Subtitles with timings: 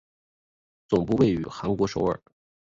[0.87, 2.19] 总部位于韩国首尔。